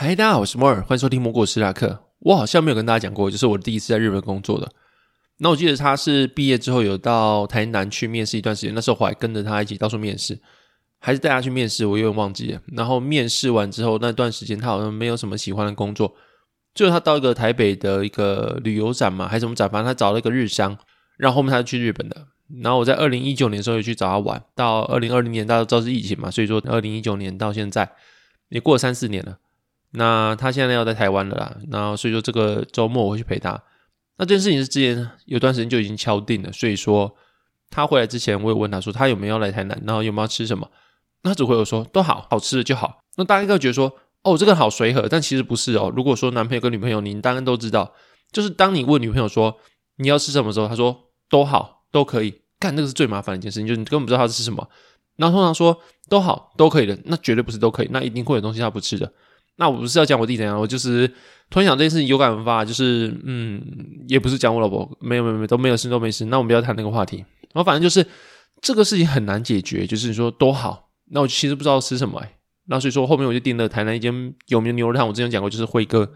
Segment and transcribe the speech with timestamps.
[0.00, 2.04] 嗨，大家好，我是摩尔，欢迎收听魔果斯拉克。
[2.20, 4.70] 我好像没有跟大家讲过，就是我第一次在日本工作的。
[5.38, 10.38] 那我记得他是毕业之后有到台南去面试一段时间，那时候我还跟着他一起到处面试，
[11.00, 12.60] 还是带他去面试，我有点忘记了。
[12.68, 16.14] 然后面试完之后那段时间，他好像没有什么喜欢的工作，
[16.76, 20.78] 最后他到一个台北的一个旅游展嘛，还是什么展，反正他找了一个日商，
[21.16, 22.28] 然后后面他就去日本的。
[22.62, 27.90] 然后我在二零一九年的时候也去找他玩，到二零二零年大家都知道是疫情嘛，所以说二零一九年到现在
[28.50, 29.36] 也过了三四年了。
[29.98, 33.60] 那他现在要在台湾了啦，然后所以说这个周末我会去陪他。
[34.16, 37.12] 那这件事情是之前有段时间就已经敲定了，所以说
[37.68, 40.70] 他回来之前我有问他说他有没有来台南，然后有没有吃什么。
[41.22, 43.00] 那他只回我说都好，好吃的就好。
[43.16, 43.92] 那大家应该觉得说
[44.22, 45.92] 哦这个好随和，但其实不是哦。
[45.94, 47.92] 如果说男朋友跟女朋友，您当然都知道，
[48.30, 49.58] 就是当你问女朋友说
[49.96, 54.68] 你要吃什么时候，他说都好都可以，干那个是最麻烦的一件事情，就是你根本不知道他吃什么。
[55.16, 55.76] 然后通常说
[56.08, 59.12] 都好都可以的，那绝对不是都可以，那一定会有东西他不吃的。
[59.60, 61.06] 那我不是要讲我弟怎样，我就是
[61.50, 63.60] 突然想这件事情有感而发，就是嗯，
[64.06, 66.24] 也不是讲我老婆，没有没有没都没有事都没事。
[66.26, 67.16] 那我们不要谈那个话题。
[67.52, 68.06] 然后反正就是
[68.62, 70.90] 这个事情很难解决，就是你说都好。
[71.10, 72.22] 那我其实不知道吃什么、
[72.66, 76.08] 那所以说后面我就订了台南一间有名的牛肉汤，我之前讲过就是辉哥，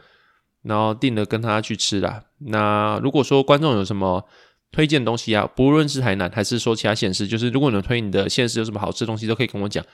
[0.63, 2.23] 然后订了跟他去吃啦。
[2.39, 4.25] 那如果说观众有什么
[4.71, 9.85] 推荐东西啊，不论是台南还是说其他县市，就是如果你能推你的县市有什么好吃的东西，都可以跟我讲。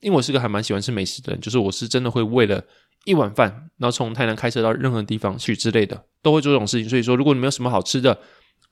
[0.00, 2.62] 因为我是个还蛮喜欢吃美食的人，就是我是真的会为了。
[3.04, 6.88] 一碗饭，然后从台南开车到任何地方去之类的，都会做这种事情。
[6.88, 8.18] 所以说，如果你没有什么好吃的，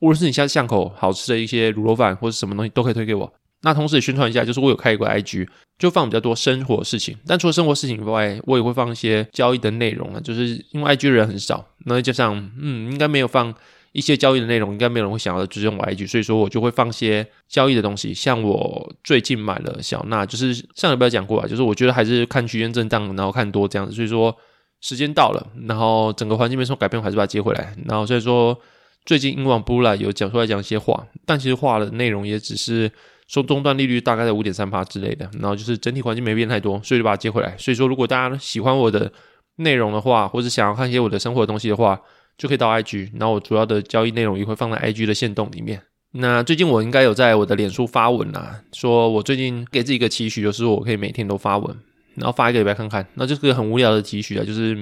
[0.01, 3.33] 无论是你家巷口好吃的一些卤肉饭或者什么东西，都可以推给我。
[3.62, 5.48] 那同时也宣传一下，就是我有开一个 IG，
[5.79, 7.17] 就放比较多生活事情。
[7.27, 13.55] 但除了生活事情以外，我也会放一些交易的内容啊，就是因为 IG 人很少，那再加上嗯，应该没有放。
[13.92, 18.12] 一些交易的内容应该没有人会想要就是用我 IG，所以说我就会放些交易的东西。
[18.12, 23.95] 像我最近买了小纳，就是上礼拜讲过啊，就是我觉得还是看区间震荡，然后看多这样子。
[23.95, 24.36] 所以说
[24.80, 27.75] 时间到了，然后整个环境没什么改变，我还是把它接回来。
[27.86, 28.56] 然后所以说
[29.05, 32.90] 最近英网布莱有讲出来讲一些话，但其实话的内容也只是
[33.27, 37.57] 说终端利率大概在五点三趴之类的，然后就是整体环境没变太多，所以就把它接回来。
[37.57, 39.11] 所以说如果大家喜欢我的
[39.57, 42.01] 内容的话，或者想要看一些我的生活的东西的话，
[42.39, 45.83] 就可以到 IG，然后我主要的交易内容也会放在 IG 的线动里面。
[46.13, 51.77] 那最近我应该有在我的脸书发文啦，说我最近给自己一个期许，就是我可以每天都发文，
[52.15, 53.07] 然后发一个礼拜看看。
[53.15, 54.75] 那这是个很无聊的期许啊，就是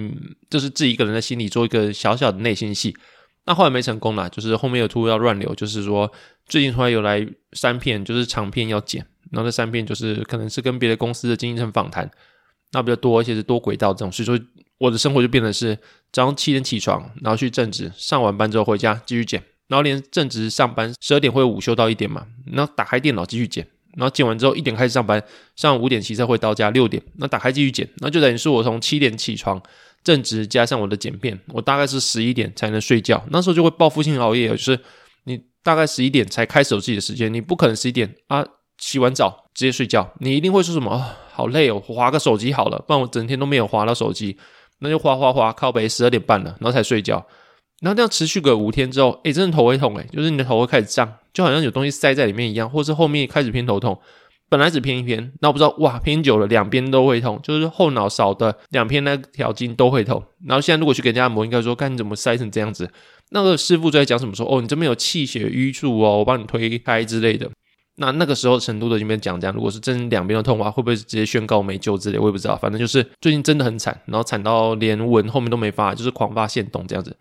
[0.49, 2.95] 就是自己一个人在心里做一个小小的内心戏。
[3.47, 6.13] 那后来没成功啦，就是后面有突然要乱流，就是说
[6.47, 12.09] 最近突然有来三片，就是长片要剪，然后这三片就是可能是跟别的公司的经纪人访谈，
[12.73, 14.39] 那比较多，而且是多轨道这种，所以说。
[14.79, 15.79] 我的生活就变得是
[16.13, 23.67] 早上七点起床，然后去正职，上完班之后回家继续剪，然后连正职上班十二点会午休到一点嘛，然后打开电脑继续剪，
[23.97, 25.23] 然后剪完之后一点开始上班，
[25.57, 29.61] 上午五点骑车回到家六点，那打开继续剪，那就等于是我从七点起床
[30.05, 34.79] 正职加上我的剪片，我大概是十一点才能睡觉，那时候就会报复性熬夜，就是
[35.25, 38.47] 你大概十一点才开始有自己的时间，你不可能十一点啊
[38.79, 44.37] 洗完澡直接睡觉，你一定会说什么啊、好累哦，划个手机好了，不然我整天都没有划到手机。
[44.81, 47.25] 那就滑滑滑，靠北十二点半了，然后才睡觉，
[47.81, 53.99] 然后这样持续个五天之后，诶，真的头会痛诶，就是你的头会开始胀，就好像有东西塞在里面一样，或是后面开始偏头痛，
[54.49, 60.23] 本来只偏一边，那我不知道哇，偏久了两边都会痛，就是后脑勺的两边那条筋都会痛。
[60.47, 62.91] 然后现在如果去给人家按摩，应该说看你怎么塞成这样子，
[63.31, 67.51] 那个师傅就在讲什么说，哦，你这边有气血瘀阻哦，我帮你推开之类的。
[67.97, 72.19] 那那个时候成都的这边讲这样，如果是真两边都痛的话，会不会直接宣告没救之类？
[72.19, 77.17] 我也不知道，反正就是最近真的很惨，然后惨到连文后面都没发，就是狂发限动这样子，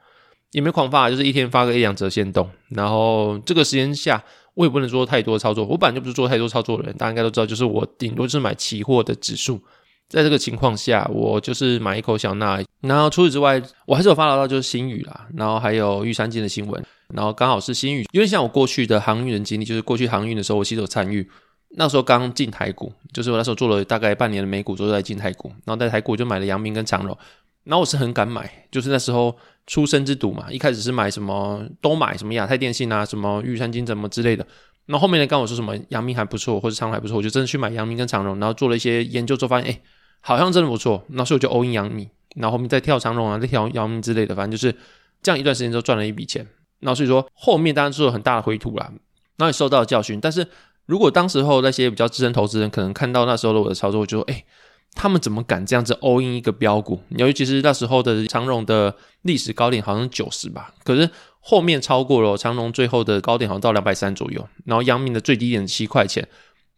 [0.52, 2.50] 也没狂发，就是一天发个一两则限动。
[2.70, 4.22] 然后这个时间下，
[4.54, 9.60] 我也不能说太多操作，我本来就不是做太多操作的人，大家应该都知道，就是我顶多就是买期货的指数。
[10.08, 16.86] 在这个情况下，我就是买一口小纳，然后除此之外，我还是有发到就是星宇啦，然后还有玉山金的新闻。
[17.14, 21.30] 然后刚好是新宇，因为像我过去的航运人经历，就是过去航运的时候，我其实有参与。
[21.78, 25.50] 那时候刚进台股，就是我那时候做了大概半年的美股，都在进台股。
[25.66, 27.18] 然后在台股就买了阳明跟长荣。
[27.66, 29.36] 然后我是很敢买，就是那时候
[29.68, 34.46] 初生之犊嘛，一开始是买什么都买，什么亚太电信啊，什么玉山金什么之类的。
[34.86, 39.82] 然后后面呢，刚我说什么阳明还不错，或者长荣还不错，我就真的去买阳明跟长荣，然后做了一些研究之后发现，哎，
[40.22, 41.04] 好像真的不错。
[41.10, 44.74] 那时候我就 all in 阳明，然后后面再跳长荣啊，再跳阳明之类的，反正就是
[45.22, 46.46] 这样一段时间之后赚了一笔钱。
[46.80, 48.92] 那所以说，后面当然是有很大的回吐啦，
[49.38, 50.20] 那也受到了教训。
[50.20, 50.48] 但是
[50.86, 54.46] 如果当时候那些比较资深投资人可能看到那时候的我的操作，就说：“诶，
[54.94, 57.02] 他们怎么敢这样子 all in 一个标股？
[57.10, 66.28] 尤其是那时候的长荣的历史高点好像九十吧，可是后面超过了长荣最后的高点好像到两百三左右，然后阳明的最低点七块钱，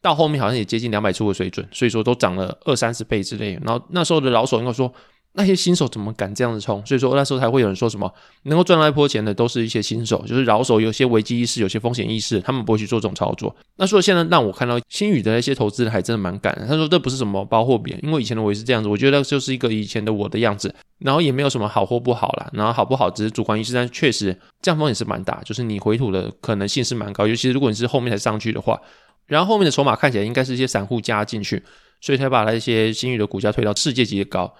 [0.01, 3.61] 到后面好像也接近两百出的水准，所以说都涨了二三十倍之类的。
[3.65, 4.93] 然后那时候的老手应该说。
[5.37, 6.83] 那些新手怎么敢这样子冲？
[6.83, 8.11] 所以说那时候才会有人说什么
[8.43, 13.55] 能够赚到一波钱的都是一些新手，就是老手，有些危机意识，有些风险意识，他们不会去做这种操作。
[13.75, 16.65] 那说现在让我看到新宇的那些投资人还真的蛮敢的。
[16.65, 28.81] 他说这不是什么包货别，因为以前的我也是这样子，我觉得就是一个以前的我的样子，然后也没有什么好或不好啦，然后好不好只是主观意识，但确实这样风险是蛮大，就是你回吐的可能性是蛮高，尤其是如果你是后面才上去的话，
[29.27, 31.61] 然后后面的筹码看起来应该是一些散户加进去，
[32.01, 34.51] 所以才把那些新宇的股价推到世界级的高。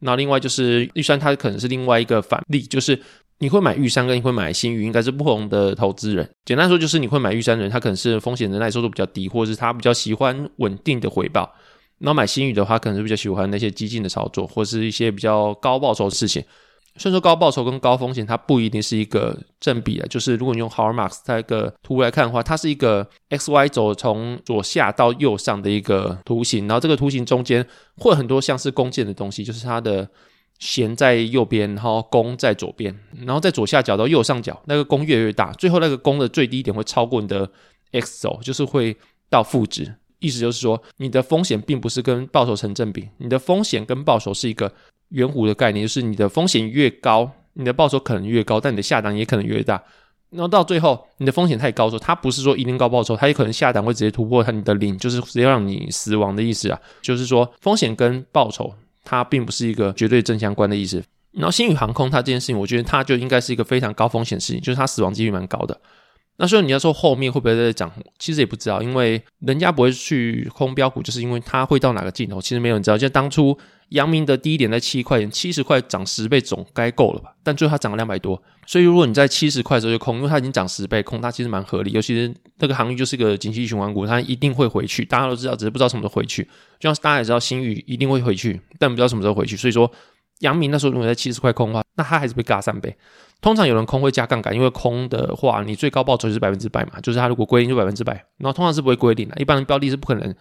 [0.00, 3.00] 那另外就是玉山，它可能是另外一个反例，就是
[3.38, 6.28] 你会买玉山跟你会买新宇，应该是不同的投资人。
[6.44, 11.50] 简单说，就是你会买玉山的人，他可能是风险的耐受度比较低，或者是他比较喜欢稳定的回报。
[11.98, 16.42] 那买新宇的话，可能是比较喜欢那些激进的操作，或是一些比较高报酬的事情。
[16.96, 20.06] 虽然说高报酬跟高风险，它不一定是一个正比的。
[20.08, 27.66] 就是如果你用 Howard Marks 这个图来看的话，它是一个 X Y 轴从左下到右上的一个图形，然后这个图形中间
[27.96, 30.08] 会有很多像是弓箭的东西，就是它的
[30.58, 32.94] 弦在右边，然后弓在左边，
[33.24, 37.50] 然后在左下角到右上角，那个弓越来越大，最后那个弓的最低点会超过你的
[37.92, 38.96] X 轴，就是会
[39.30, 39.94] 到负值。
[40.18, 44.70] 意思就是说，你的风险并不是跟报酬成正比，你的风险跟报酬是一个。
[45.10, 49.80] 圆弧的概念就是你的风险越高，你的报酬可能越高，但你的下档也可能越大。
[50.30, 56.78] 然后到最后，你的风险太高的时候，它不是说一定高报酬，它也可能下档会直接突破它你的零，就是直接让你死亡的意思啊。
[57.02, 58.72] 就是说风险跟报酬
[59.02, 61.02] 它并不是一个绝对正相关的意思。
[61.32, 65.80] 然后星宇航空它这件事情，我觉得它就应该是一个非常高风险的事情，就是它死亡几率蛮高的。
[66.36, 72.96] 那所以你要说后面会不会再涨，其实也不知道，因为人家不会去空标股，就是因为它会到哪个尽头，其实没有人知道。
[72.96, 73.58] 就当初。
[73.90, 77.34] 阳明的低点在七块钱，七十块涨十倍总该够了吧？
[77.42, 81.90] 但最后它涨了两百多，所以如果你在七十块的时候就空，因为它已经涨十倍，空它其实蛮合理。
[81.90, 86.44] 尤其是那个航运就是个景气循环股，它一定会回去，大家都知道，只是不知道什么时候回去。
[86.78, 89.56] 就像大家也知道新宇一定会回去，但不知道什么时候回去。
[89.56, 89.90] 所以说，
[90.38, 92.96] 阳明那时候如果在七十块空的话，那它还是被嘎三倍。
[93.40, 100.32] 通常有人空会加杠杆，因为空的话，你最高报酬就是百分之百嘛，就是它如果归零就百分之百，然后通常是不会归零的，一般的标的是不可能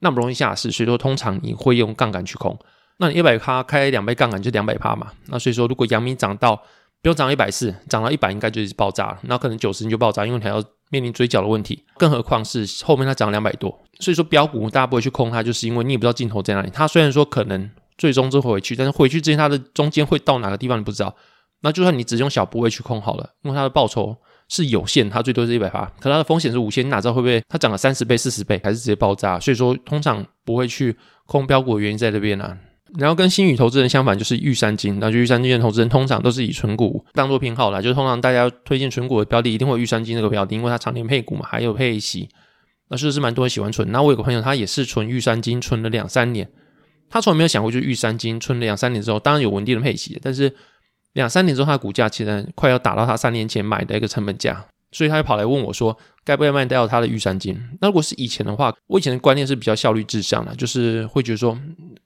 [0.00, 2.58] 那么容易下市，所以说通常你会用杠杆去空。
[2.98, 6.56] 那你一百趴开两倍杠杆就两百趴嘛，那所以说如果阳明涨到
[7.02, 13.70] 不用涨到一百四，涨到一百应该就是爆炸了，那可能九十你就爆炸，因为你还要面临追缴的问题，更何况是后面它涨了两百多，
[14.00, 16.70] 所以说标股大家不会去空它，就是因为你也不知道尽头在哪里。
[16.72, 21.14] 它虽然说可能最终就会回去，但是回去之前它的中间会到哪个地方你不知道。
[21.60, 24.16] 那就算你只用小部位去空好了，因为它的报酬
[24.48, 29.38] 是有限，它最多是一百趴，可它的风险是无限，你哪知道会不会它涨了三十倍、四十倍，还是直接爆炸？
[29.38, 30.96] 所以说通常不会去
[31.26, 32.56] 空标股的原因在这边啊。
[32.94, 34.98] 然后跟新宇投资人相反，就是玉山金。
[35.00, 42.28] 那就玉山金的投资人通常都是以存股当做偏好啦，就是通常大家推荐存股的标的，一定会有玉山金这个标的，因为它常年配股嘛，还有配息，
[42.88, 43.90] 那确实是蛮多人喜欢存？
[43.90, 46.48] 那我有个朋友，他也是存玉山金，存了两三年，
[47.10, 50.54] 他从来没有想过，就玉山金存了两三年之后，当然有稳定的配息，但是
[51.14, 54.64] 两三年之后，他的股价其实快要达到他三年前买的一个成本价。
[54.96, 55.94] 所以他就跑来问我说
[56.24, 61.58] ：“该不该卖掉他的玉山金？”那如果是以前的话，我以前的观念是比较效率至上的，就是会觉得说，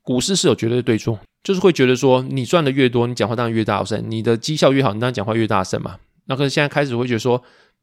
[0.03, 5.95] 股市是有绝对的对错，就是会觉得说，你赚的越多，你讲话当然越大声，你的绩效越好，你当然讲话越大声嘛。
[6.27, 7.41] 那可是现在开始会觉得说，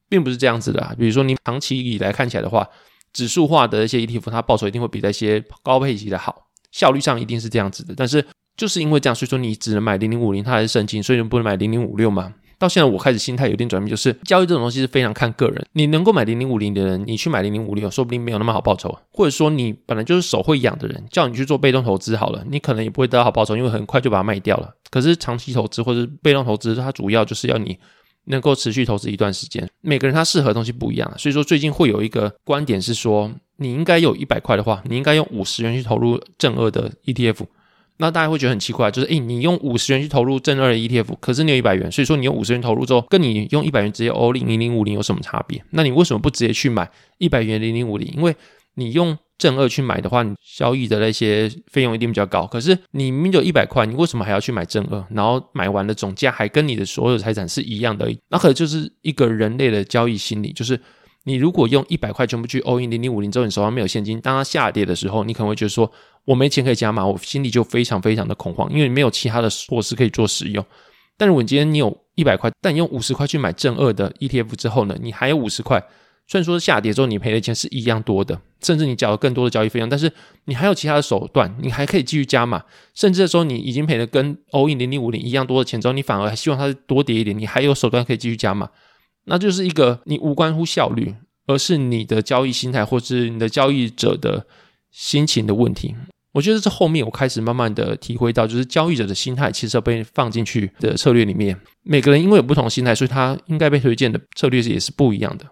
[0.10, 0.94] 并不是这样子的啊。
[1.00, 2.68] 比如说，你长期以来看起来的话，
[3.14, 7.94] 指数化的一些 ETF，它报酬一定会比那些高配级的好，效率上一定是这样子的。
[7.96, 8.26] 但是
[8.58, 12.34] 就是因为这样，所以说你只能买零零五零，它还是圣经，所以你不能买零零五六嘛。
[12.60, 15.64] 到现在，我开始心态有点转变，就是交易这种东西是非常看个人。
[15.74, 18.98] 你能够买零零五零的人，你去买零零五零，说不定没有那么好报酬。
[19.12, 24.74] 或者说，你本来就是手会痒的人，叫你去做被动投资好了，你可能也不会得到好报酬，因为很快就把它卖掉了。
[24.90, 27.78] 可是长期投资或者被动投资，它主要就是要你
[28.26, 29.70] 能够持续投资一段时间。
[29.82, 37.46] 每个人他适合的东西不一样，所以说最近会有一个观点是说，你应该有一百块的话，你应该用五十元去投入正二的 ETF。
[37.98, 45.64] 那大家会觉得很奇怪，就是诶，你用五十元去投入正二的 ETF，可是你有一百元，所以说你用五十元投入之后，跟你用一百元直接 all in 零零五零有什么差别？
[45.72, 48.08] 那你为什么不直接去买一百元零零五零？
[48.16, 48.36] 因为
[48.76, 52.46] 你用正二去买的话，你交易的那些费用一定比较高。
[52.46, 55.04] 可是你明明就一百块，你为什么还要去买正二？
[55.10, 58.08] 然后买完的总价还跟你的所有财产是一样的？
[58.30, 60.80] 那可能就是一个人类的交易心理，就是。
[61.28, 65.92] 你如果用一百块全部去 all in 零零五零之后，你手上没有现金，当它下跌的时候，你可能会觉得说，
[66.24, 70.66] 我没钱可以加码，我心里就非常非常的恐慌，因为你没有其他的措施可以做使用。
[71.18, 75.84] 但如果你今天你有一百块，但你用五十块去买正二的 ETF 之后呢，你还有五十块，
[76.28, 80.10] 虽然说下跌之后你赔的钱是一样多的，甚至你缴了更多的交易费用，但是
[80.46, 88.70] 你还有其他的手段，你还可以继续加码，甚至说你已经赔了跟 all in 零零五零一样多的钱之后，你反而还希望它多跌一点，你还有手段可以继续加码。
[89.28, 91.14] 那就是一个你无关乎效率，
[91.46, 94.46] 而是你的交易心态，或是你的交易者的
[94.92, 95.96] 心情的问题。
[96.34, 101.60] 我觉得这后面我开始慢慢的体会到，就是交易者的心态其实要被放进去的策略里面。
[101.84, 105.46] 每个人因为有不同心态，所以他应该被推荐的策略也是不一样的。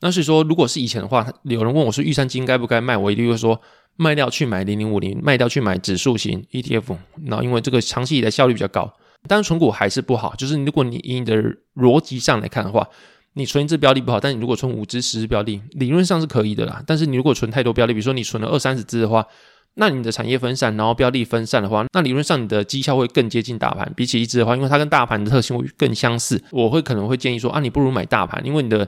[0.00, 3.60] 那所以说，如果是以前的话，有人问我说玉山金该不该卖，我一定会说
[3.96, 6.96] 卖掉去买零零五零，卖掉去买指数型 ETF。
[7.24, 8.94] 那因为这个长期以来效率比较高，
[9.26, 10.36] 但是存股还是不好。
[10.36, 11.42] 就是如果你以你的
[11.74, 12.86] 逻辑上来看的话，
[13.38, 16.82] 你存一支标的不好，但你如果存五支、十支标的，理论上是可以的啦。
[16.86, 19.24] 但是你如果存太多标的，比如说你存了二三十支的话，
[19.74, 23.90] 那你的产业分散，然后标的分散的话，那理论上你的绩效会更接近大盘。
[23.96, 28.86] 比起一支的话，因为它跟大盘的特性会更相似，我会可能会建议说啊，你不如买大盘，因为你的。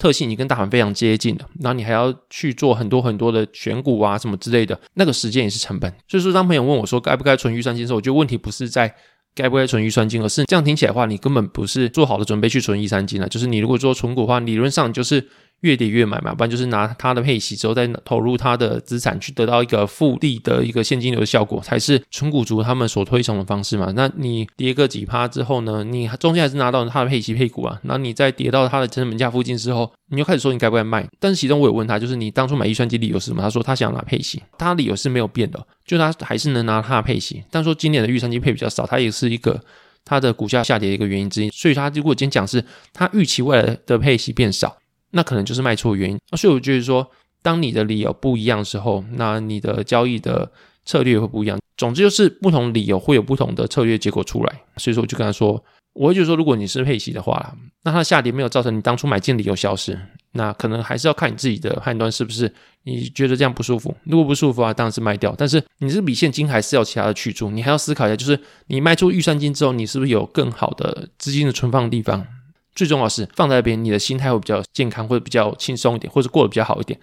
[0.00, 5.92] 特性你跟大盘非常接近的，然后你还要去做很多很多的选股啊什么之类的，那个时间也是成本。
[6.08, 8.94] 所以说，当朋友问我说该不该存预算金的时候，我觉得问题不是在
[9.34, 13.28] 该不该存预算金，而是这样听起来的话，你根本不是做好了准备去存预算金了。
[13.28, 15.28] 就是你如果做存股的话，理论上就是。
[15.60, 23.92] 越跌越买嘛，不然就是拿它的配息之后再投入它的资产，去得到一个复利的一个现金流的效果，才是存股族他们所推崇的方式嘛。
[23.94, 27.78] 那你跌个几趴之后呢，你中间还是拿到它的配息配股啊。
[27.82, 31.06] 那你再跌到它的成本价附近之后，你又开始说你该不该卖。
[31.18, 33.42] 但是其中我有问他，就是你当初买预算机理由是什么？
[33.42, 37.42] 他说他想拿配息，他理由是没有变的，就他还是能拿它的配息。
[37.50, 39.60] 但说今年的预算金配比较少，它也是一个
[40.04, 41.50] 它的股价下跌的一个原因之一。
[41.50, 42.64] 所以他如果今天讲是
[42.94, 44.74] 他预期未来的配息变少。
[45.10, 47.10] 那可能就是卖出的原因，所以我觉得说，
[47.42, 50.50] 当你的理由不一样的时候，那你的交易的
[50.84, 51.58] 策略会不一样。
[51.76, 54.60] 总之就是不同理由会有不同的策略结果出来。
[54.76, 55.64] 所以说，我就跟他说，
[55.94, 59.98] 我就说，如果你是配息的话，那它下跌没有造成你当初买进理由消失，
[60.32, 62.52] 那可能还是要看你自己的判断是不是
[62.84, 63.96] 你觉得这样不舒服。
[64.04, 65.34] 如果不舒服啊，当然是卖掉。
[65.38, 72.26] 但是你这笔现金还是要其他的去处，你还要思考一下，就是你卖出预算金之后，你是不是有更好的资金的存放地方？
[72.74, 76.98] 最重要是放在那边，你的心态会比较健康，或者比较轻松一点，或者过得比较好一点。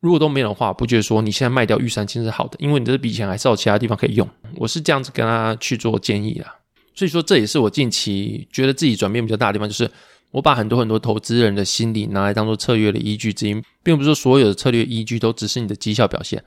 [0.00, 4.28] 如果都没有的话，不觉得说你现在卖掉预算金是好的，因为你这笔钱还是有其他地方可以用。
[4.56, 6.54] 我是这样子跟他去做建议啦。
[6.94, 9.90] 所以说这也是我近期觉得自己转变比较大的地方，就是
[10.30, 16.42] 我把很多很多投资人的心理拿来当做策略的依据之一，并不是说所有的策略依据都只是你的绩效表现，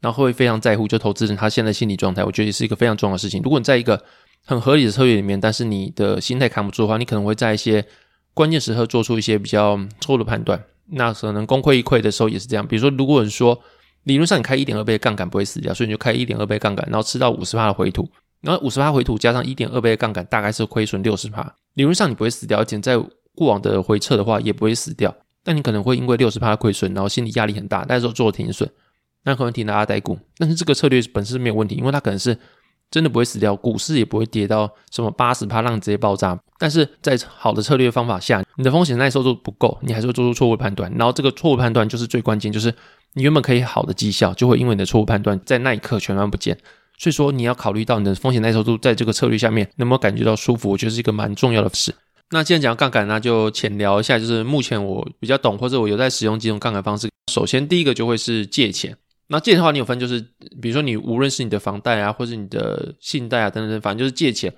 [0.00, 2.22] 然后会非常在乎就投资人他现在心理状态。
[2.22, 3.42] 我觉得也是一个非常重要的事情。
[3.42, 4.00] 如果你在一个
[4.44, 7.84] 很合理的策略里面，但是你的心态扛不住的话，你可能会在一些
[8.34, 12.66] 关键时刻做出一些比较错误的判断，那可能功亏一篑的时候也是这样。
[12.66, 13.60] 比如说，如果你说
[14.04, 18.08] 理论上你开一点二倍杠杆不会死掉，所以你就开一点二倍杠杆，然后吃到五十帕的回吐，
[18.40, 21.54] 然后五十帕回吐加上一点二倍的杠杆，大概是亏损六十帕。
[21.74, 22.96] 理论上你不会死掉，而且在
[23.34, 28.68] 过往的回撤的话也不会死掉，但你可能会因为六十帕的亏损，然后心理压力很大，那时候做了停损，
[29.24, 30.18] 那可能停了阿呆股。
[30.38, 32.38] 但是这个策略本身是没有问题，因为它可能是。
[32.92, 36.38] 真的不会死掉，股市也不会跌到什么八十趴让直接爆炸。
[36.58, 40.92] 但是在好的策略方法下，你的风险耐受度不够，你还是会做出错误判断。
[40.96, 42.72] 然后这个错误判断就是最关键，就是
[43.14, 46.56] 你原本可以好的绩效，就会因为你的错误判断，在那一刻全然不见。
[46.98, 51.92] 所以说你要考虑到你的风险耐受度，在这个策略下面能不能感觉到舒服，我觉得是一个蛮重要的事。
[52.30, 57.10] 那既然讲杠杆，那就浅聊一下，就是目前我比较懂或者我有在使用几种杠杆方式。
[57.32, 58.96] 首先第一个就会是借钱。
[59.32, 60.20] 那借的话，你有分，就是
[60.60, 64.52] 比如说你无论是你的房贷啊，或是你的信贷啊等等等，反正就是借钱，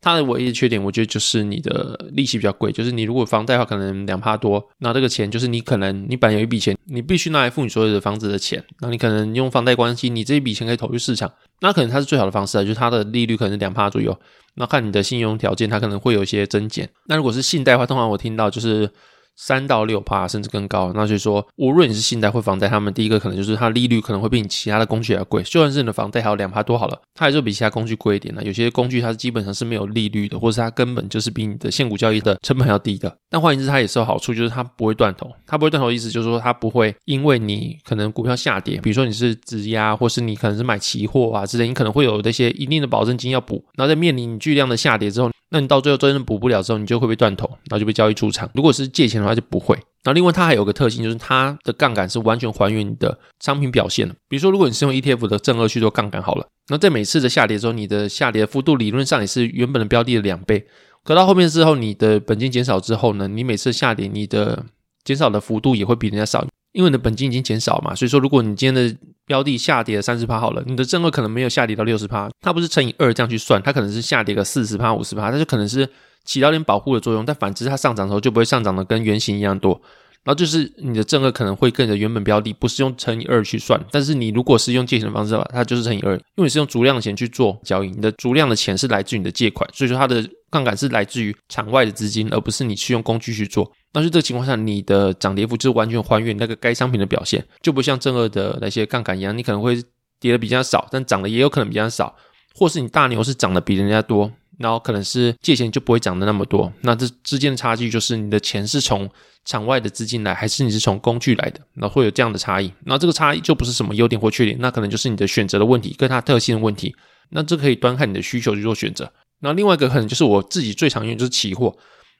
[0.00, 2.70] 它的唯一的缺点，我觉得就是你的利息比较贵。
[2.70, 11.28] 就是你如果房贷的话，可能两趴多，那这个钱就是你可能你本来有一笔钱，你必须拿来付你所有的房子的钱，那你可能用房贷关系，你这一笔钱可以投入市场，
[11.60, 14.16] 那可能它是最好的方式啊，就是它的利率可能两趴左右。
[14.54, 16.88] 那看你的信用条件，它可能会有一些增减。
[17.08, 18.88] 那如果是信贷的话，通常我听到就是。
[19.36, 20.92] 三到六趴，甚至更高。
[20.94, 25.42] 那就是说，无论你是信贷或房贷，他们第一个可能就是它利率可能会比你其他的工具还要贵。
[25.42, 28.42] 就算是你的房贷还有两趴多好了，它还是比其他工具贵一点的。
[28.42, 33.14] 有些工具它是基本上是没有利率的，或是它根本就是比你的现股交易的成本还要低的。
[33.30, 35.30] 但换言之，它也是有好处，就是它不会断头。
[35.46, 45.30] 它不会断头意思就是说，它不会因为你可能股票下跌，比如说你是质押，或是你可能是买期货啊之类，你可能会有那些一定的保证金要补，然后在面临你巨量的下跌之后。
[45.52, 48.48] 那你到最后真的补不了之后，你就会被断头，然后就被交易出场。
[48.54, 49.76] 如果是借钱的话，就不会。
[50.02, 54.14] 然后另外它还有个特性，就是它的杠杆是完全还原你的商品表现的。
[54.28, 60.66] 比如说，如果你是用 ETF 的正二去做杠杆好了，那在每次的下跌之后，你的下跌幅度理论上也是原本的标的的两倍。
[61.04, 64.64] 可到后面之后，你的本金减少之后呢，你每次下跌，你的
[65.04, 66.46] 减少的幅度也会比人家少。
[66.72, 75.88] 因为你的本金已经减少嘛，所以说如果你今天的标的下跌了三十趴好了，你的正二可能没有下跌到六十趴，它不是乘以二这样去算，它可能是下跌个四十趴、五十趴，它就可能是
[76.24, 77.24] 起到点保护的作用。
[77.24, 79.80] 但反之，它上涨的时候就不会上涨的跟原型一样多。
[80.24, 93.68] 然后就是你的正二可能会跟着原本标的不是用乘以二去算，但是你如果是用借钱的方式的话，它就是乘以二，因为你是用足量的钱去做交易，你的足量的钱是来自于你的借款，所以说它的杠杆是来自于场外的资金，而不是你去用工具去做。
[93.92, 99.80] 但是这个情况下，你的涨跌幅就是完全还原那个该商品的表现，就不像正二的那些杠杆一样，你可能会
[100.18, 102.16] 跌的比较少，但涨的也有可能比较少，
[102.54, 106.72] 或是你大牛是涨的比人家多，然后可能是借钱就不会涨的那么多。
[106.80, 109.08] 那这之间的差距就是你的钱是从
[109.44, 112.72] 场外的资金来，还是你是从工具来的，那会有这样的差异。
[112.84, 116.94] 那这个差异就不是什么优点或缺点，那可能就是你的选择的问题，跟它特性的问题。
[117.28, 119.12] 那这可以端看你的需求去做选择。
[119.40, 121.76] 那另外一个可能就是我自己最常用就是期货。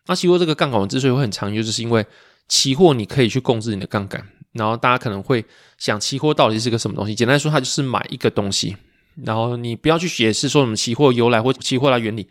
[0.07, 2.05] 那期货这个杠杆之所以会很常用，就是因为
[2.49, 4.25] 期货你可以去控制你的杠杆。
[4.53, 5.43] 然后大家可能会
[5.79, 7.15] 想，期货到底是个什么东西？
[7.15, 8.77] 简单说，它就是买一个东西。
[9.25, 12.29] 然后你不要去解释说什么期货由来或期货的原理，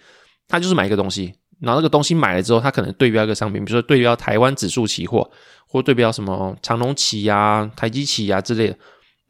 [0.48, 1.34] 它就是买一个东西。
[1.60, 5.30] 然后那个东西买了之后，它可能对标一个商品，比如说对标台湾指数期货，
[5.68, 8.78] 或对标什么长隆期呀、台积期呀之类的。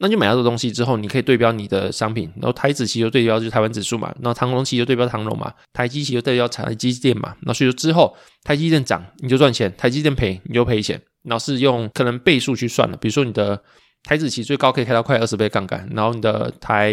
[0.02, 2.28] 那就买到这东西之后，你可以对标你的商品。
[2.34, 7.36] 然后台指期就对标就是台湾指数嘛，然后长荣期就对标长荣嘛，台积期就对标台积电嘛。
[7.42, 11.00] 那所以说之后台积电涨你就赚钱，台积电赔你就赔钱。
[11.22, 13.62] 然后是用可能倍数去算的，比如说你的
[14.02, 16.92] 台指期最高可以开到快二十倍杠杆，然后你的台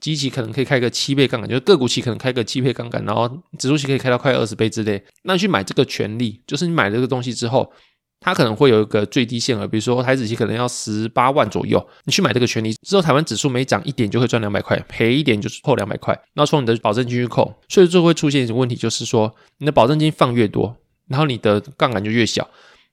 [0.00, 5.00] 积期可能可以开个七倍杠杆，就是个股期可能开个七倍杠杆，然后指数期可以开到快二十倍之类。
[5.22, 7.72] 那你去买这个权利，就是你买这个东西之后，
[8.20, 22.48] 它可能会有一个最低限额，比如说台子期可能要十八万左右，你去买这个权利之后，台湾指数每涨一点就会赚两百块，赔一点就是扣两百块，然后从你的保证金去扣，所以就会出现一种问题，就是说你的保证金放越多，然后你的杠杆就越小。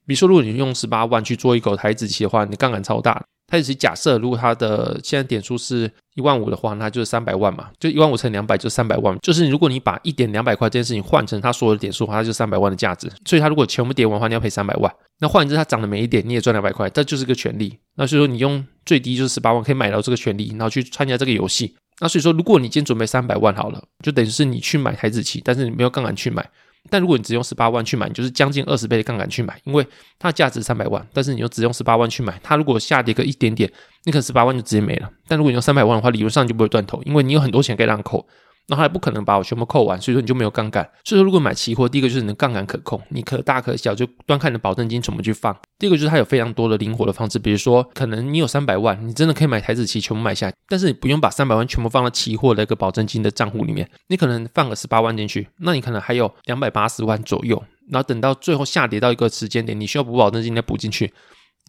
[0.06, 3.24] 比如说，如果你用十八万去做一口台子期的话，你杠杆超大。
[3.46, 9.16] 台指期假设如果它的现在点数是一万五的话，那就是三百万嘛，就一万五乘两百就三百万。
[9.22, 13.10] 就是如果你把一点两百块这件事情换成它所有的点数的话，它就三百万的价值。
[13.24, 14.92] 所以它如果全部跌完的话，你要赔三百万。
[15.20, 17.78] 那换言之，它涨的每一点你也赚两百块，这就是个权利。
[17.96, 21.76] 那所以说你用最低就是十八万可以买到这个权利，然后去参加这个游戏。
[21.98, 26.46] 那所以说，如果你今天准备三百万好了，就等于是你去买台子棋，但是你没有杠杆去买。
[26.90, 29.86] 但如果你只用十八万去买，你就是将近二十倍的杠杆去买，因为
[30.18, 33.70] 它价值三百万，但是你又只用十八万去买，它如果下跌个一点点，
[34.04, 35.10] 你可能十八万就直接没了。
[35.26, 38.26] 但如果你用三百万的话，理论上就不会断头，因为你有很多钱可以让扣。
[38.68, 40.82] 那他也不可能把我全部扣完，所以说你就没有杠杆。
[41.04, 45.56] 所以说，如果买期货，第一个就是你的杠杆可控，你可大可小，就端看你的保证金怎么去放。
[45.78, 61.14] 第二个就是它有非常多的灵活的方式，比如说可能你有三百万，你真的可以买台子期全部买下，但是你不用把三百万全部放到期货的一个保证金的账户里面，你可能放个十八万进去，那你可能还有两百八十万左右，然后等到最后下跌到一个时间点，你需要补保证金再补进去。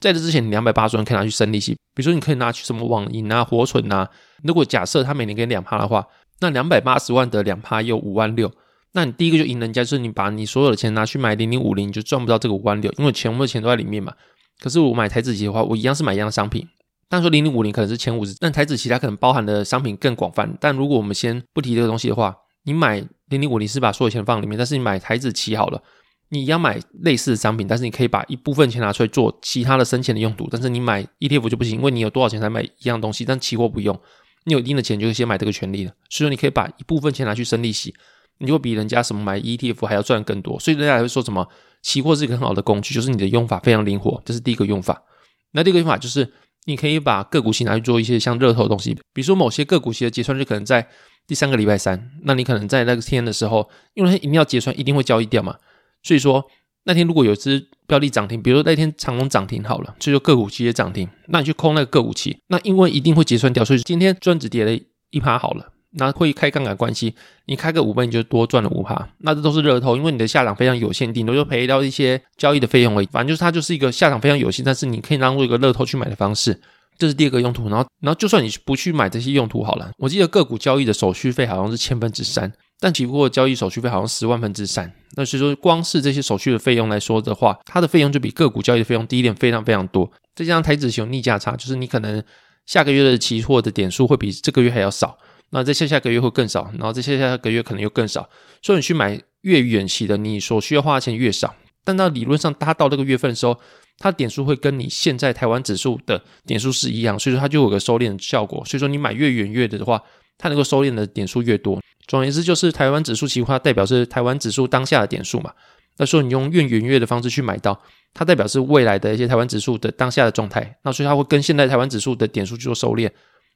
[0.02, 4.10] 在这之前，你两百八十万可以拿去生利息，比如说你可以拿去什么网银啊、活存啊。
[4.44, 6.04] 如果假设它每年给你两趴的话。
[6.40, 8.52] 那两百八十万的两趴又五万六，
[8.94, 14.14] 那你第一个就赢人家，就是你把你所有的钱拿去买零零五零，你就赚不到这个五万六，因为全部的钱都在里面嘛。
[14.60, 16.68] 可是我买台子期的话，我一样是买一样的商品，
[17.10, 20.58] 但说零零五零可能是前五十，但台子期它可能包含的商品更广泛。
[20.60, 25.82] 但如果我们先不提这个东西的话，你买零零五零是把所有钱放里面，但是你买台子期好了，
[26.30, 34.00] 你要买类似的商品，但是你可以把一部分钱拿出来做其他的生钱的用途，但是你买 ETF 就不行，因为你有多少钱才买一样东西，但期货不用。
[34.48, 35.92] 你有一定的钱，就先买这个权利了。
[36.10, 37.94] 所以说，你可以把一部分钱拿去生利息，
[38.38, 40.58] 你就会比人家什么买 ETF 还要赚更多。
[40.58, 41.46] 所以人家还会说什么
[41.82, 45.04] 期货是一个很好的工具，就是你的用法非常灵活，这是第一个用法。
[45.52, 46.32] 那第二个用法就是
[46.64, 50.88] 你可以把个股期拿去做一些像热投的东西，比如说某些个股期的结算日可能在
[51.28, 55.58] 第三个礼拜三，那你可能在那个天的时候，因为它一定要结算，一定会交易掉嘛。
[56.04, 56.46] 所以说
[56.88, 64.72] 那天如果有只标的涨停，比如说那天长荣涨停好了，所以说个股期也涨停，那你去空那个个股期，那因为一定会结算掉，所以今天专只跌了
[65.12, 67.14] 一趴好了，那会开杠杆关系，
[67.46, 76.58] 你开个五倍你就多赚了五趴，那这都是热投，因为你的下场非常有限，顶多就赔掉一些交易的费用而已，反正就是它就是一个下场非常有限，但是你可以当做一个热投去买的方式，
[76.98, 77.68] 这是第二个用途。
[77.68, 82.52] 然后，然后就算你不去买这些用途好了，我记得个股交易的手续费好像是千分之三。
[82.80, 90.12] 但期货交易手续费好像十万分之三，那所以说光是这些手续的费用来说的话，它的费用就比个股交易的费用低一点，非常非常多。
[90.36, 92.24] 再加上台指期有逆价差，就是你可能
[92.66, 95.18] 下个月的期货的点数会比这个月还要少，
[95.50, 98.30] 那在下下个月会更少，然后在下下个月可能又更少。
[98.62, 101.56] 所以你去买越远期的，你所需要花的钱越少。
[101.84, 103.58] 但到理论上，它到这个月份的时候，
[103.98, 108.64] 它点数会跟你现在台湾指数的点数是一样，所以说它就有个收敛的效果。
[108.66, 110.04] 所以说你买越远越的的话，
[110.38, 111.82] 它能够收敛的点数越多。
[112.08, 115.52] 总而言之，就是台湾指数期货代表是台湾指数当下的点数嘛。
[115.98, 117.82] 那说你用越远月的方式去买到，
[118.14, 120.78] 它代表是未来的一些台湾指数的当下的状态。
[120.84, 123.10] 那所以它会跟现在台湾指数的点数去做收敛。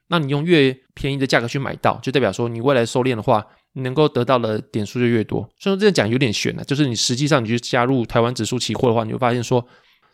[0.07, 5.39] 那你用越便宜的价格去买到，就代表说你未来收敛的话，你能够得到的点数就越多。
[5.57, 9.65] 所以说这样讲有点悬了，就是你实际上你去加入台湾指数期货的话，你会发现说，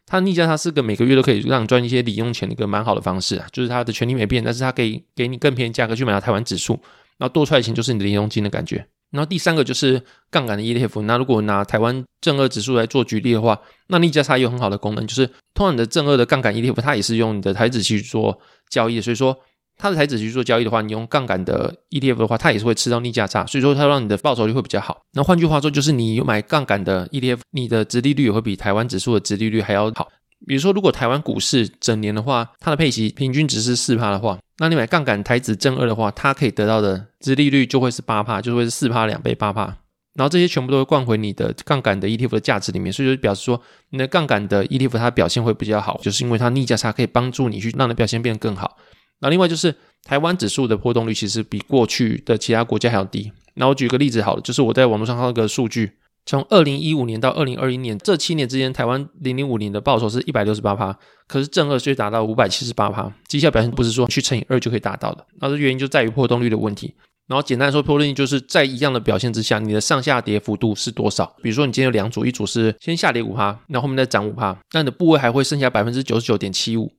[0.08, 3.46] 它逆价差是个每个月都可以让你赚一些零用钱的一个蛮好的方式啊。
[3.52, 6.80] 就是它的权利没变，但是它可以给你更便宜价格去买到台湾指数。
[7.18, 8.88] 然后多出来钱就是你的零用金的感觉。
[9.10, 11.02] 然后第三个就是杠杆的 ETF。
[11.02, 18.40] 那如果拿台湾正二指数来做举例的话，那逆价差有很好的功能，就是通常你的正二的杠杆 ETF，它也是用你的台指去做
[18.70, 19.02] 交易。
[19.02, 19.38] 所以说，
[19.78, 25.02] 它的台指期去做交易的话，你用杠杆的 ETF 的话，它也是会吃到逆价差，所以说它让你的报酬率会比较好。
[25.14, 30.08] 那换句话说，就是你有买杠杆的 ETF，你的殖利率也会比台湾指数的殖利率还要好。
[30.46, 39.78] 比如说，如果台湾股市整年的话，它的配息平均值是四趴的话，那你买杠杆台指正二的话，它可以得到的殖利率就会是八趴，就会是四趴两倍八趴。
[40.14, 43.62] 然后这些全部都会灌回你的杠杆的 ETF 的价值里面，所以就表示说
[43.92, 48.78] 你的杠杆的 ETF 它表现会比较好，就是因为它逆价差可以帮助你去让你表现变得更好。
[49.20, 53.32] 那另外就是台湾指数的波动率其实比过去的其他国家还要低。
[53.56, 55.94] 那我举个例子好了，就是我在网络上看到一个数据。
[56.26, 60.94] 从二零一五年到二零二一年这七年之间，台湾零零五零的报酬是一百六十八趴，
[61.26, 65.26] 可是正二却达到五百七十八趴，绩效表现不是说去乘以二就可以达到的。
[65.40, 66.94] 那这原因就在于波动率的问题。
[67.28, 71.34] 然后简单说，波动率就是在一样的表现之下，你的上下跌幅度是多少？
[71.42, 76.92] 比如说你今天有两组，一组是先下跌五趴，那后面再涨五趴，那你的部位还会剩下百分之九十九点七五。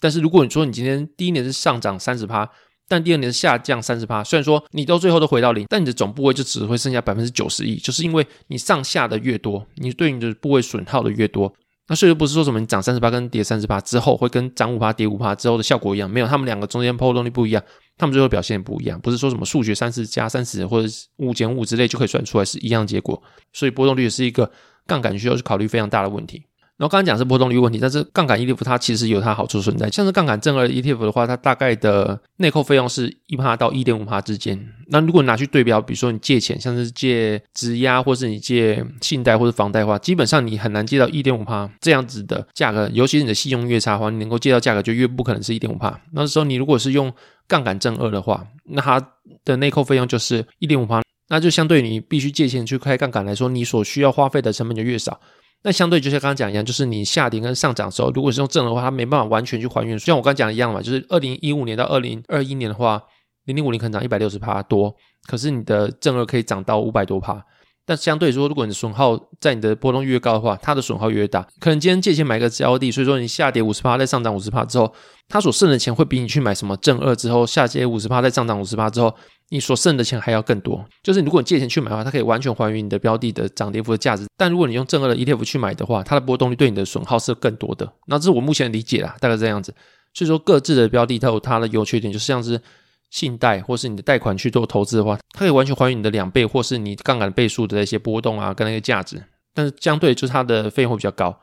[0.00, 2.48] 但是如果你说你今天第一年是上涨三十趴。
[2.88, 11.52] 但第二年下降三十趴，虽然说你到最后都回到零，但你的总部位就只会剩下百分之九十一，就是因为你上下的越多，你对你的部位损耗的越多。
[11.88, 17.60] 那所以不是说什么你涨三十趴跟跌三十趴之后会跟涨五趴跌五趴之后的效果一样，没有，他们两个中间波动率不一样，
[17.98, 23.20] 他们最后表现也不一样，不是说什么数学三十加三十或者五减五之类就可以算出来是一样结果。
[23.52, 24.48] 所以波动率也是一个
[24.86, 26.44] 杠杆需要去考虑非常大的问题。
[26.78, 34.62] 然后刚刚讲是波动率问题，但是杠杆 ETF 它其实有它好处存在，像是杠杆正二 ETF 的话，它大概的内扣费用是一趴到一点五趴之间。
[34.88, 45.98] 那如果拿去对标，比如说你借钱，像是借质押或是你借信贷或者房贷的话，基本上你很难借到一点五趴这样子的价格，尤其是你的信用越差的话，你能够借到价格就越不可能是一点五趴。
[46.12, 47.10] 那时候你如果是用
[47.48, 49.12] 杠杆正二的话，那它
[49.46, 55.18] 的内扣费用就是一点五趴，那就相对你必须借钱去开杠杆来说，你所需要花费的成本就越少。
[55.66, 59.98] 那相对就像刚刚讲一样，就是你下跌跟上涨的时候，如果是用正的话，它没办法完全去还原。
[59.98, 63.02] 像我刚刚讲的一样嘛，就是二零一五年到二零二一年的话，
[63.46, 64.94] 零零五零可能涨一百六十趴多，
[65.26, 67.44] 可是你的正二可以涨到五百多趴。
[67.84, 71.44] 但相对说，如果你的损耗在你的波动越高的话，它的损耗越大。
[71.58, 74.92] 可能今天借钱买个交易，所以说你下跌五十趴，再上涨五十趴之后，
[75.28, 79.12] 它所剩的钱会比你去买什么正二之后下跌五十趴，再上涨五十趴之后，
[79.48, 80.84] 你所剩的钱还要更多。
[81.02, 84.26] 就是如果你借钱去买的话，它可以完全还原你的标的的涨跌幅的价值。
[84.36, 87.90] 但如果你用正二的 ETF 去买的话，它的波动率对你的损耗是更多的。
[88.06, 89.74] 那这是我目前理解啦，大概这样子。
[90.14, 92.60] 所以说各自的标的都有它的优缺点，就是像是。
[93.08, 99.22] 信贷或是你的贷款去做投资的话，它可以完全还原你的两倍，或是你杠杆倍数的一些波动啊，跟那个价值。
[99.54, 101.34] 但是相对就是它的费用会比较高，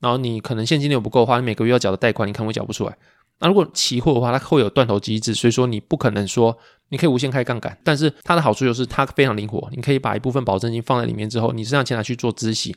[0.00, 2.98] 然后你可能现金流不够的话，你每个月要缴的贷款你可能会缴不出来。
[3.42, 6.56] 那如果期货的话，它会有断头机制，所以说你不可能说
[6.90, 7.76] 你可以无限开杠杆。
[7.82, 12.74] 但是它的好处就是它非常灵活，你可以把一部分保证金放在里面之后，你身上钱拿去做孳息，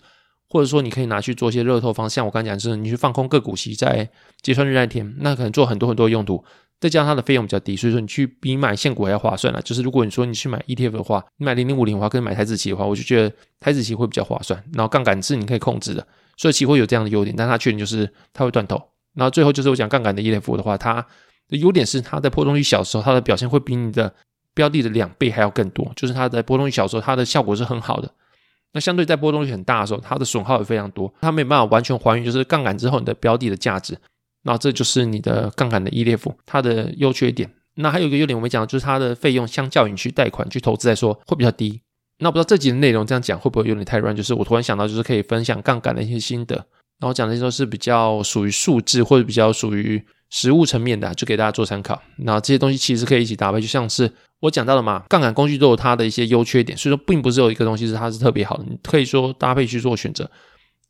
[0.49, 4.09] 或者说你可以拿去做一些热透方式，像我刚才讲，就是你去放空个股息，在
[4.41, 6.43] 结算日那天，那可能做很多很多用途。
[6.77, 9.61] 再加上它的费用比较低，所以说你去比买现股还要划算了。
[9.61, 14.61] 就是如果你说你去买 ETF 的话，你买零零五零的话，跟买台指期的话，我就觉得台指期会比较划算。
[14.73, 18.81] 然后杠杆是你可以控制的，所以期货有这样的优点，但它缺点就是它会断头。
[19.15, 21.05] 然后最后就是我讲杠杆的 ETF 的话，它
[21.47, 24.13] 的优点是它在波动率小的时候，它的表现会比你的
[24.53, 25.91] 标的的两倍还要更多。
[25.95, 28.11] 就是它在波动率小的时候，它的效果是很好的。
[28.73, 33.97] 那相对在波动率很大的时候，它的损耗也非常多，它没办法完全还原，就是杠杆之后你的标的的价值。
[34.43, 37.49] 那这就是你的杠杆的 ETF，它的优缺点。
[37.75, 41.81] 那还有一个优点我没讲，就是它的费用相较于你去贷款去投资来说会比较低。
[42.19, 44.15] 那我不知道这集的内容这样讲会不会有点太乱？
[44.15, 46.65] 就是我突然想到，就是可以分享杠杆的一些心得。
[46.99, 52.01] 然后讲的些都是比较属于数字或者比较属于实物层面的，就给大家做参考。
[52.19, 60.29] 那这些东西其实可以一起搭配，就像是我讲到的嘛，杠杆工具都有它的一些优缺点，所以说并不是有一个东西是它是特别好的，你可以说搭配去做选择。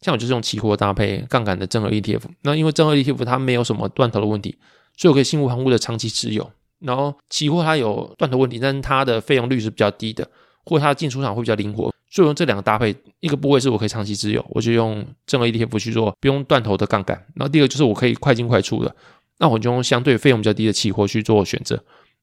[0.02, 4.56] 像我就是用期货搭配杠杆的正二 ETF，那因为正二 ETF 它没有什么断头的问题，
[4.96, 6.52] 所以我可以心无旁骛的长期持有。
[6.80, 10.28] 然后期货它有断头问题，但是它的费用率是比较低的，
[10.66, 17.18] 或者它的进出场会比较灵活，所以用这两个搭配，一个部位是我可以长期持有，我就用正二 ETF 去做不用断头的杠杆。
[17.36, 18.96] 然后第二个就是我可以快进快出的，
[19.38, 21.78] 那我就用相对费用比较低的期货去做选择。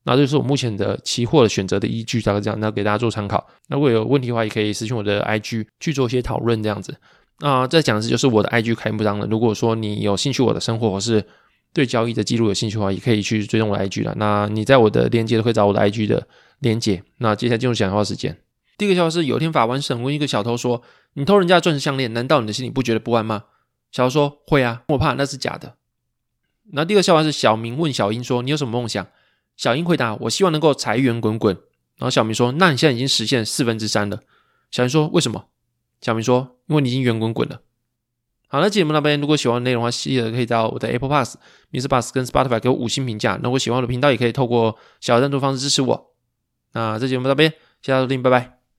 [0.04, 3.46] 那这就是我目前的期货的选择的依据，大概这样，那给大家做参考。
[3.68, 6.96] 那如果有问题的话，也可以私信我的 IG 去做一些讨论，这样子。
[7.40, 9.26] 那，再讲的是就是我的 IG 开幕章了。
[9.26, 11.22] 如果说你有兴趣我的生活，或是
[11.74, 14.14] 对交易的记录有兴趣的话，也可以去追踪我的 IG 了。
[14.16, 16.26] 那你在我的链接都会找我的 IG 的
[16.60, 17.02] 链接。
[17.18, 18.34] 那接下来进入讲话时间。
[18.82, 20.82] 第一个笑话是，有一天法官审问一个小偷说
[21.14, 23.44] ：“你偷人家钻石项链，难道你的心里不觉得不安吗？”
[23.92, 25.76] 小偷说：“会啊，我怕那是假的。”
[26.74, 29.06] 那第二个笑话是，小明问小英说：“你有什么梦想？”
[29.56, 31.54] 小英回答：“我希望能够财源滚滚。”
[31.96, 34.18] 然后小明说：“那你现在已经实现四分之三了。”
[34.72, 35.44] 小英说：“为什么？”
[36.02, 37.60] 小明说：“因为你已经圆滚滚了。”
[38.50, 41.36] 好，那节目那边如果喜欢的内容的话，记得可以到我的 Apple Pass、
[41.70, 43.38] MixerBox 跟 Spotify 给我五星评价。
[43.40, 46.14] 如果喜欢我的频道，也可以透过小赞助方式支持我。
[46.72, 48.61] 那这节目到这边，谢谢大家收听，拜拜。